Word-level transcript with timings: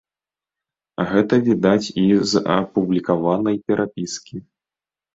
Гэта 1.11 1.33
відаць 1.49 1.87
і 2.05 2.07
з 2.33 2.45
апублікаванай 2.57 3.63
перапіскі. 3.69 4.47